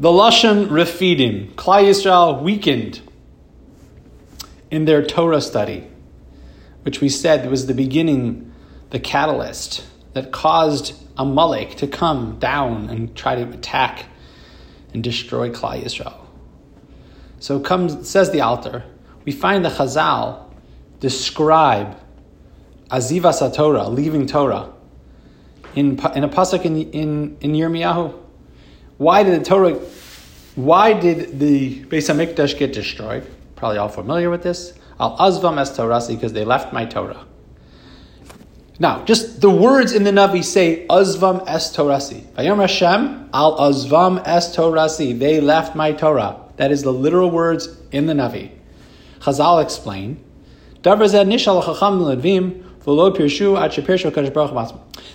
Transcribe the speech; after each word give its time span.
The 0.00 0.10
Lashon 0.10 0.68
Refidim, 0.68 1.54
Klal 1.56 1.82
Yisrael 1.82 2.40
weakened 2.40 3.00
in 4.70 4.84
their 4.84 5.04
Torah 5.04 5.40
study, 5.40 5.88
which 6.82 7.00
we 7.00 7.08
said 7.08 7.50
was 7.50 7.66
the 7.66 7.74
beginning, 7.74 8.54
the 8.90 9.00
catalyst 9.00 9.84
that 10.12 10.30
caused 10.30 10.94
Amalek 11.16 11.74
to 11.78 11.88
come 11.88 12.38
down 12.38 12.88
and 12.88 13.16
try 13.16 13.34
to 13.34 13.50
attack 13.50 14.04
and 14.94 15.02
destroy 15.02 15.50
Klal 15.50 15.82
Yisrael. 15.82 16.14
So 17.40 17.58
comes 17.58 18.08
says 18.08 18.30
the 18.30 18.40
Alter, 18.40 18.84
we 19.24 19.32
find 19.32 19.64
the 19.64 19.70
Chazal 19.70 20.44
describe 21.00 21.98
Azivas 22.88 23.52
Torah, 23.52 23.88
leaving 23.88 24.26
Torah, 24.26 24.72
in, 25.74 25.98
in 26.14 26.22
a 26.22 26.28
pasuk 26.28 26.64
in, 26.64 26.88
in, 26.92 27.36
in 27.40 27.50
Yirmiyahu. 27.50 28.26
Why 28.98 29.22
did 29.22 29.40
the 29.40 29.44
Torah, 29.44 29.74
why 30.56 30.92
did 30.92 31.38
the 31.38 31.84
Beis 31.84 32.12
HaMikdash 32.12 32.58
get 32.58 32.72
destroyed? 32.72 33.26
Probably 33.56 33.78
all 33.78 33.88
familiar 33.88 34.28
with 34.28 34.42
this. 34.42 34.74
Al 35.00 35.16
Azvam 35.18 35.58
es 35.58 35.76
Torasi, 35.76 36.16
because 36.16 36.32
they 36.32 36.44
left 36.44 36.72
my 36.72 36.84
Torah. 36.84 37.24
Now, 38.80 39.04
just 39.04 39.40
the 39.40 39.50
words 39.50 39.92
in 39.92 40.04
the 40.04 40.10
Navi 40.10 40.44
say 40.44 40.86
Azvam 40.88 41.44
es 41.48 41.76
Torasi. 41.76 42.22
Vayom 42.34 42.60
Hashem 42.60 43.30
al 43.32 43.56
Azvam 43.58 44.22
es 44.26 44.56
Torasi. 44.56 45.18
They 45.18 45.40
left 45.40 45.74
my 45.74 45.92
Torah. 45.92 46.40
That 46.56 46.70
is 46.70 46.82
the 46.82 46.92
literal 46.92 47.30
words 47.30 47.76
in 47.92 48.06
the 48.06 48.14
Navi. 48.14 48.50
Chazal 49.20 49.62
explain. 49.62 50.24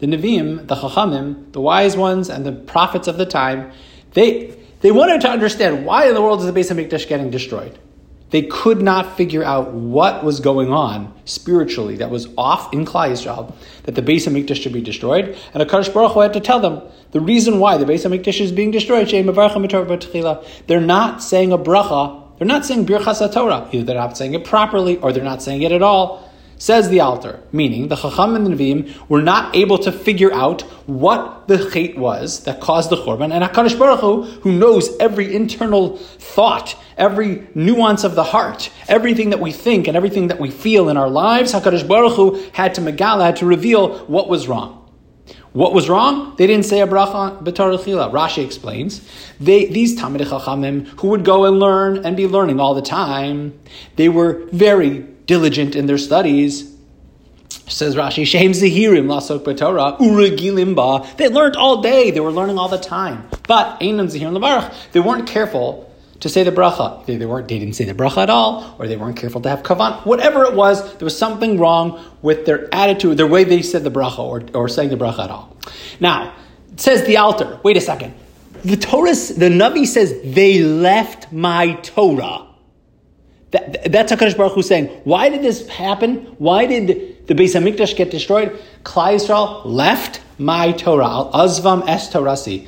The 0.00 0.06
Nevi'im, 0.06 0.66
the 0.66 0.76
Chachamim, 0.76 1.52
the 1.52 1.60
wise 1.60 1.96
ones, 1.96 2.28
and 2.28 2.44
the 2.44 2.52
prophets 2.52 3.08
of 3.08 3.18
the 3.18 3.26
time, 3.26 3.70
they, 4.12 4.56
they 4.80 4.90
wanted 4.90 5.20
to 5.22 5.30
understand 5.30 5.86
why 5.86 6.08
in 6.08 6.14
the 6.14 6.22
world 6.22 6.40
is 6.40 6.46
the 6.46 6.52
Beis 6.52 6.70
HaMikdash 6.70 7.08
getting 7.08 7.30
destroyed. 7.30 7.78
They 8.30 8.42
could 8.42 8.82
not 8.82 9.16
figure 9.16 9.44
out 9.44 9.72
what 9.72 10.24
was 10.24 10.40
going 10.40 10.72
on 10.72 11.14
spiritually 11.24 11.96
that 11.96 12.10
was 12.10 12.28
off 12.36 12.72
in 12.72 12.84
Klal 12.84 13.10
Yisrael, 13.10 13.54
that 13.84 13.94
the 13.94 14.02
Beis 14.02 14.26
HaMikdash 14.26 14.62
should 14.62 14.72
be 14.72 14.82
destroyed. 14.82 15.36
And 15.54 15.62
Akash 15.62 15.92
Baruch 15.94 16.12
Hu 16.12 16.20
had 16.20 16.32
to 16.32 16.40
tell 16.40 16.60
them 16.60 16.82
the 17.12 17.20
reason 17.20 17.60
why 17.60 17.76
the 17.76 17.84
Beis 17.84 18.04
HaMikdash 18.04 18.40
is 18.40 18.52
being 18.52 18.72
destroyed. 18.72 19.08
They're 20.66 20.80
not 20.80 21.22
saying 21.22 21.52
a 21.52 21.58
bracha 21.58 22.26
they're 22.38 22.46
not 22.46 22.66
saying 22.66 22.86
Birchas 22.86 23.32
Torah. 23.32 23.68
Either 23.72 23.84
they're 23.84 23.96
not 23.96 24.16
saying 24.16 24.34
it 24.34 24.44
properly 24.44 24.98
or 24.98 25.12
they're 25.12 25.24
not 25.24 25.42
saying 25.42 25.62
it 25.62 25.72
at 25.72 25.82
all. 25.82 26.25
Says 26.58 26.88
the 26.88 27.00
Alter, 27.00 27.40
meaning 27.52 27.88
the 27.88 27.96
Chacham 27.96 28.34
and 28.34 28.46
the 28.46 28.50
Nevi'im 28.50 29.08
were 29.10 29.20
not 29.20 29.54
able 29.54 29.76
to 29.78 29.92
figure 29.92 30.32
out 30.32 30.62
what 30.86 31.48
the 31.48 31.58
chait 31.58 31.98
was 31.98 32.44
that 32.44 32.62
caused 32.62 32.88
the 32.88 32.96
Churban, 32.96 33.30
and 33.30 33.44
HaKadosh 33.44 33.78
Baruch 33.78 34.00
Hu, 34.00 34.22
who 34.22 34.52
knows 34.52 34.96
every 34.98 35.34
internal 35.34 35.98
thought, 35.98 36.74
every 36.96 37.46
nuance 37.54 38.04
of 38.04 38.14
the 38.14 38.24
heart, 38.24 38.70
everything 38.88 39.30
that 39.30 39.40
we 39.40 39.52
think 39.52 39.86
and 39.86 39.96
everything 39.96 40.28
that 40.28 40.40
we 40.40 40.50
feel 40.50 40.88
in 40.88 40.96
our 40.96 41.10
lives, 41.10 41.52
HaKadosh 41.52 41.86
Baruch 41.86 42.14
Hu 42.14 42.42
had 42.52 42.74
to 42.76 42.80
Megala, 42.80 43.26
had 43.26 43.36
to 43.36 43.46
reveal 43.46 43.98
what 44.06 44.28
was 44.28 44.48
wrong. 44.48 44.82
What 45.52 45.72
was 45.72 45.88
wrong? 45.88 46.36
They 46.36 46.46
didn't 46.46 46.66
say 46.66 46.80
a 46.82 46.86
bracha 46.86 47.42
b'tar 47.42 47.76
chila. 47.78 48.12
Rashi 48.12 48.44
explains. 48.44 49.00
They, 49.40 49.64
these 49.64 49.98
Talmid 49.98 50.20
Chachamim 50.20 50.86
who 51.00 51.08
would 51.08 51.24
go 51.24 51.46
and 51.46 51.58
learn 51.58 52.04
and 52.04 52.14
be 52.14 52.26
learning 52.26 52.60
all 52.60 52.74
the 52.74 52.82
time, 52.82 53.58
they 53.96 54.10
were 54.10 54.46
very 54.52 55.06
diligent 55.26 55.76
in 55.76 55.86
their 55.86 55.98
studies. 55.98 56.72
Says 57.68 57.96
Rashi, 57.96 58.24
Shem 58.24 58.52
Zahirim 58.52 59.06
Lasok 59.06 59.42
B'Torah 59.42 59.98
Uragilimba. 59.98 61.16
They 61.16 61.28
learned 61.28 61.56
all 61.56 61.82
day. 61.82 62.12
They 62.12 62.20
were 62.20 62.30
learning 62.30 62.58
all 62.58 62.68
the 62.68 62.78
time. 62.78 63.28
But 63.48 63.80
Einam 63.80 64.06
Zahirim 64.06 64.38
Levarach. 64.38 64.72
They 64.92 65.00
weren't 65.00 65.26
careful 65.26 65.92
to 66.20 66.28
say 66.28 66.42
the 66.42 66.52
bracha. 66.52 67.04
They, 67.06 67.24
weren't, 67.26 67.48
they 67.48 67.58
didn't 67.58 67.74
say 67.74 67.84
the 67.84 67.94
bracha 67.94 68.22
at 68.22 68.30
all, 68.30 68.76
or 68.78 68.86
they 68.86 68.96
weren't 68.96 69.16
careful 69.16 69.40
to 69.42 69.48
have 69.48 69.62
kavan. 69.62 70.04
Whatever 70.06 70.44
it 70.44 70.54
was, 70.54 70.82
there 70.96 71.04
was 71.04 71.18
something 71.18 71.58
wrong 71.58 72.02
with 72.22 72.46
their 72.46 72.72
attitude, 72.74 73.16
their 73.16 73.26
way 73.26 73.44
they 73.44 73.62
said 73.62 73.84
the 73.84 73.90
bracha, 73.90 74.18
or, 74.18 74.42
or 74.54 74.68
saying 74.68 74.90
the 74.90 74.96
bracha 74.96 75.24
at 75.24 75.30
all. 75.30 75.56
Now, 76.00 76.34
says 76.76 77.04
the 77.04 77.16
Alter. 77.16 77.58
Wait 77.62 77.76
a 77.76 77.80
second. 77.80 78.14
The 78.64 78.76
Torah, 78.76 79.10
the 79.10 79.50
Navi 79.50 79.86
says, 79.86 80.18
they 80.24 80.60
left 80.60 81.32
my 81.32 81.74
Torah. 81.82 82.46
That, 83.56 83.90
that's 83.90 84.12
HaKadosh 84.12 84.36
Baruch 84.36 84.52
Hu 84.52 84.62
saying, 84.62 84.88
why 85.04 85.30
did 85.30 85.42
this 85.42 85.66
happen? 85.68 86.26
Why 86.38 86.66
did 86.66 87.26
the 87.26 87.34
Beis 87.34 87.54
HaMikdash 87.58 87.96
get 87.96 88.10
destroyed? 88.10 88.58
Klal 88.84 89.14
Yisrael 89.14 89.64
left 89.64 90.20
my 90.38 90.72
Torah. 90.72 91.06
Al 91.06 91.32
Azvam 91.32 91.88
es 91.88 92.12
Torasi. 92.12 92.66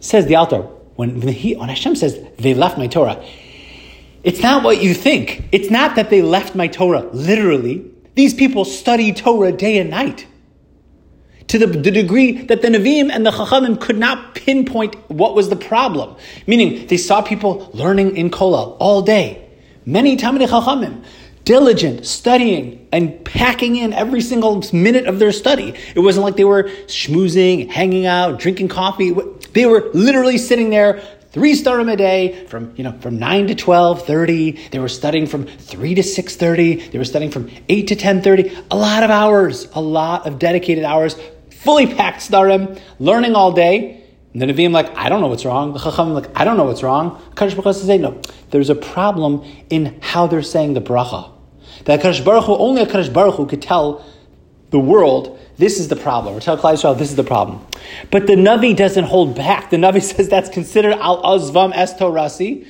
Says 0.00 0.26
the 0.26 0.36
Alter, 0.36 0.62
when, 0.96 1.22
he, 1.22 1.56
when 1.56 1.70
Hashem 1.70 1.96
says, 1.96 2.22
they 2.36 2.54
left 2.54 2.76
my 2.76 2.86
Torah, 2.86 3.24
it's 4.22 4.42
not 4.42 4.62
what 4.62 4.82
you 4.82 4.92
think. 4.92 5.48
It's 5.52 5.70
not 5.70 5.96
that 5.96 6.10
they 6.10 6.20
left 6.20 6.54
my 6.54 6.66
Torah 6.66 7.08
literally. 7.12 7.90
These 8.14 8.34
people 8.34 8.64
study 8.66 9.12
Torah 9.12 9.52
day 9.52 9.78
and 9.78 9.88
night. 9.88 10.26
To 11.48 11.58
the, 11.58 11.66
the 11.66 11.90
degree 11.90 12.42
that 12.42 12.60
the 12.60 12.68
Nevi'im 12.68 13.10
and 13.10 13.24
the 13.24 13.30
Chachamim 13.30 13.80
could 13.80 13.96
not 13.96 14.34
pinpoint 14.34 14.96
what 15.10 15.34
was 15.34 15.48
the 15.48 15.56
problem. 15.56 16.14
Meaning, 16.46 16.86
they 16.88 16.98
saw 16.98 17.22
people 17.22 17.70
learning 17.72 18.18
in 18.18 18.30
Kollel 18.30 18.76
all 18.80 19.00
day. 19.00 19.47
Many 19.88 20.18
Talmidei 20.18 20.48
Chachamim 20.48 21.02
diligent, 21.46 22.04
studying, 22.04 22.86
and 22.92 23.24
packing 23.24 23.76
in 23.76 23.94
every 23.94 24.20
single 24.20 24.62
minute 24.70 25.06
of 25.06 25.18
their 25.18 25.32
study. 25.32 25.72
It 25.94 26.00
wasn't 26.00 26.24
like 26.24 26.36
they 26.36 26.44
were 26.44 26.64
schmoozing, 26.88 27.70
hanging 27.70 28.04
out, 28.04 28.38
drinking 28.38 28.68
coffee. 28.68 29.16
They 29.54 29.64
were 29.64 29.88
literally 29.94 30.36
sitting 30.36 30.68
there 30.68 31.00
three 31.30 31.54
sedarim 31.54 31.90
a 31.90 31.96
day 31.96 32.44
from 32.48 32.74
you 32.76 32.84
know 32.84 32.92
from 33.00 33.18
9 33.18 33.46
to 33.46 33.54
12 33.54 34.06
30 34.06 34.68
they 34.72 34.78
were 34.78 34.90
studying 34.90 35.26
from 35.26 35.46
3 35.46 35.94
to 35.94 36.02
6 36.02 36.36
30 36.36 36.88
they 36.88 36.98
were 36.98 37.04
studying 37.04 37.30
from 37.30 37.50
8 37.68 37.86
to 37.88 37.96
10 37.96 38.22
30 38.22 38.64
a 38.70 38.76
lot 38.76 39.02
of 39.02 39.10
hours 39.10 39.68
a 39.74 39.80
lot 39.80 40.26
of 40.26 40.38
dedicated 40.38 40.84
hours 40.84 41.16
fully 41.50 41.86
packed 41.86 42.20
sedarim 42.20 42.80
learning 42.98 43.34
all 43.34 43.52
day 43.52 44.07
and 44.32 44.42
the 44.42 44.46
Nevi'im 44.46 44.72
like, 44.72 44.94
I 44.96 45.08
don't 45.08 45.20
know 45.20 45.28
what's 45.28 45.44
wrong. 45.44 45.72
The 45.72 45.78
Chacham 45.78 46.12
like, 46.12 46.28
I 46.38 46.44
don't 46.44 46.56
know 46.56 46.64
what's 46.64 46.82
wrong. 46.82 47.20
Kadosh 47.34 47.56
Baruch 47.56 47.64
Hu 47.64 47.72
says, 47.72 48.00
no, 48.00 48.20
there's 48.50 48.70
a 48.70 48.74
problem 48.74 49.42
in 49.70 49.98
how 50.02 50.26
they're 50.26 50.42
saying 50.42 50.74
the 50.74 50.82
bracha. 50.82 51.30
That 51.84 52.00
Kadosh 52.00 52.24
Baruch 52.24 52.44
Hu, 52.44 52.54
only 52.56 52.82
a 52.82 52.86
Kadosh 52.86 53.12
Baruch 53.12 53.36
Hu 53.36 53.46
could 53.46 53.62
tell 53.62 54.04
the 54.70 54.78
world 54.78 55.38
this 55.56 55.80
is 55.80 55.88
the 55.88 55.96
problem, 55.96 56.36
or 56.36 56.40
tell 56.40 56.56
Klal 56.56 56.74
Yisrael 56.74 56.96
this 56.96 57.10
is 57.10 57.16
the 57.16 57.24
problem. 57.24 57.66
But 58.10 58.26
the 58.26 58.34
Navi 58.34 58.76
doesn't 58.76 59.04
hold 59.04 59.34
back. 59.34 59.70
The 59.70 59.76
Navi 59.76 60.02
says 60.14 60.28
that's 60.28 60.50
considered 60.50 60.92
al 60.92 61.22
azvam 61.22 61.72
es 61.74 61.94
torasi. 61.94 62.66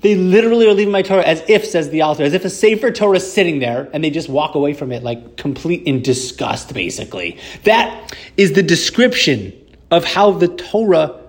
They 0.00 0.16
literally 0.16 0.66
are 0.66 0.74
leaving 0.74 0.90
my 0.90 1.02
Torah 1.02 1.22
as 1.22 1.44
if, 1.48 1.64
says 1.64 1.90
the 1.90 2.02
Alter, 2.02 2.24
as 2.24 2.34
if 2.34 2.44
a 2.44 2.50
sefer 2.50 2.90
Torah 2.90 3.18
is 3.18 3.32
sitting 3.32 3.60
there 3.60 3.88
and 3.92 4.02
they 4.02 4.10
just 4.10 4.28
walk 4.28 4.56
away 4.56 4.74
from 4.74 4.90
it 4.90 5.04
like 5.04 5.36
complete 5.36 5.84
in 5.84 6.02
disgust, 6.02 6.74
basically. 6.74 7.38
That 7.62 8.12
is 8.36 8.54
the 8.54 8.64
description 8.64 9.52
of 9.92 10.04
how 10.04 10.32
the 10.32 10.48
Torah 10.48 11.20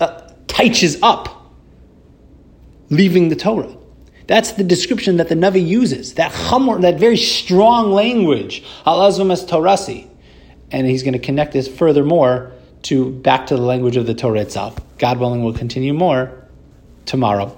uh, 0.00 0.28
up 1.02 1.52
leaving 2.88 3.28
the 3.30 3.36
Torah. 3.36 3.74
That's 4.28 4.52
the 4.52 4.62
description 4.62 5.16
that 5.16 5.28
the 5.28 5.34
Navi 5.34 5.66
uses. 5.66 6.14
That 6.14 6.30
chamor, 6.30 6.80
that 6.82 7.00
very 7.00 7.16
strong 7.16 7.90
language, 7.90 8.62
halazvim 8.86 9.32
as 9.32 9.44
torasi. 9.44 10.08
And 10.70 10.86
he's 10.86 11.02
going 11.02 11.14
to 11.14 11.18
connect 11.18 11.52
this 11.52 11.66
furthermore 11.66 12.52
to 12.82 13.10
back 13.10 13.46
to 13.48 13.56
the 13.56 13.62
language 13.62 13.96
of 13.96 14.06
the 14.06 14.14
Torah 14.14 14.40
itself. 14.40 14.76
God 14.98 15.18
willing, 15.18 15.42
we'll 15.42 15.52
continue 15.52 15.92
more 15.92 16.46
tomorrow. 17.06 17.56